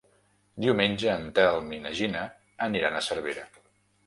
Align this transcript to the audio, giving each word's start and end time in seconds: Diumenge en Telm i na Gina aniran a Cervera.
Diumenge 0.63 1.11
en 1.15 1.27
Telm 1.41 1.69
i 1.77 1.83
na 1.83 1.93
Gina 2.01 2.25
aniran 2.69 2.97
a 2.97 3.05
Cervera. 3.11 3.47